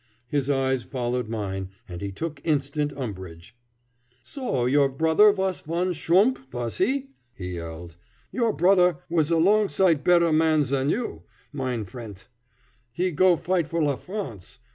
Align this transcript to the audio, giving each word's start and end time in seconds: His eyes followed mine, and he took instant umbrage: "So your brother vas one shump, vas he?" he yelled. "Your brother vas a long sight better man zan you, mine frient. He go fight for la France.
His 0.29 0.49
eyes 0.49 0.81
followed 0.81 1.29
mine, 1.29 1.69
and 1.87 2.01
he 2.01 2.11
took 2.11 2.41
instant 2.43 2.91
umbrage: 2.97 3.55
"So 4.23 4.65
your 4.65 4.89
brother 4.89 5.31
vas 5.31 5.67
one 5.67 5.93
shump, 5.93 6.39
vas 6.49 6.79
he?" 6.79 7.11
he 7.35 7.53
yelled. 7.57 7.97
"Your 8.31 8.51
brother 8.51 8.97
vas 9.11 9.29
a 9.29 9.37
long 9.37 9.69
sight 9.69 10.03
better 10.03 10.33
man 10.33 10.63
zan 10.63 10.89
you, 10.89 11.21
mine 11.53 11.85
frient. 11.85 12.25
He 12.91 13.11
go 13.11 13.35
fight 13.37 13.67
for 13.67 13.79
la 13.83 13.95
France. 13.95 14.57